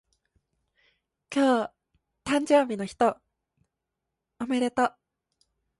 [1.33, 1.71] 今
[2.25, 3.15] 日誕生日の人
[4.39, 4.95] おめでとう